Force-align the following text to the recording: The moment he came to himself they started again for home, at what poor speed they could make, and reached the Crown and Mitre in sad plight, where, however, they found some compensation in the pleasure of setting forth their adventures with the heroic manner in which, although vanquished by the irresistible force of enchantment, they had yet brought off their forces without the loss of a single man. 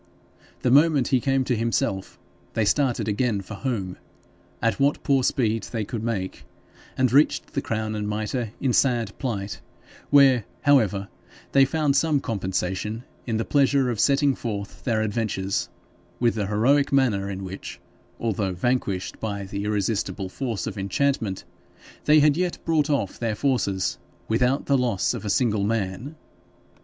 The 0.63 0.71
moment 0.71 1.09
he 1.09 1.19
came 1.21 1.43
to 1.43 1.55
himself 1.55 2.17
they 2.55 2.65
started 2.65 3.07
again 3.07 3.41
for 3.41 3.53
home, 3.53 3.97
at 4.59 4.79
what 4.79 5.03
poor 5.03 5.21
speed 5.23 5.67
they 5.71 5.85
could 5.85 6.01
make, 6.01 6.43
and 6.97 7.13
reached 7.13 7.53
the 7.53 7.61
Crown 7.61 7.93
and 7.93 8.09
Mitre 8.09 8.49
in 8.59 8.73
sad 8.73 9.15
plight, 9.19 9.61
where, 10.09 10.43
however, 10.63 11.07
they 11.51 11.65
found 11.65 11.95
some 11.95 12.19
compensation 12.19 13.03
in 13.27 13.37
the 13.37 13.45
pleasure 13.45 13.91
of 13.91 13.99
setting 13.99 14.33
forth 14.33 14.83
their 14.85 15.03
adventures 15.03 15.69
with 16.19 16.33
the 16.33 16.47
heroic 16.47 16.91
manner 16.91 17.29
in 17.29 17.43
which, 17.43 17.79
although 18.19 18.53
vanquished 18.53 19.19
by 19.19 19.43
the 19.43 19.65
irresistible 19.65 20.29
force 20.29 20.65
of 20.65 20.79
enchantment, 20.79 21.43
they 22.05 22.21
had 22.21 22.35
yet 22.35 22.57
brought 22.65 22.89
off 22.89 23.19
their 23.19 23.35
forces 23.35 23.99
without 24.27 24.65
the 24.65 24.79
loss 24.79 25.13
of 25.13 25.23
a 25.25 25.29
single 25.29 25.63
man. 25.63 26.15